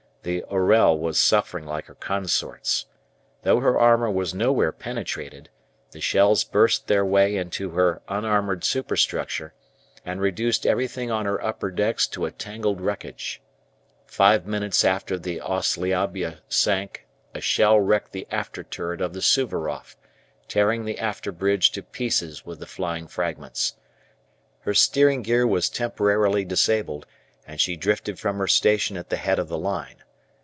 [0.23, 2.85] The "Orel" was suffering like her consorts.
[3.41, 5.49] Though her armour was nowhere penetrated,
[5.89, 9.55] the shells burst their way into her unarmoured superstructure,
[10.05, 13.41] and reduced everything on her upper decks to tangled wreckage.
[14.05, 19.95] Five minutes after the "Ossliabya" sank a shell wrecked the after turret of the "Suvaroff,"
[20.47, 23.73] tearing the after bridge to pieces with the flying fragments.
[24.59, 27.07] Her steering gear was temporarily disabled,
[27.47, 29.95] and she drifted from her station at the head of the line.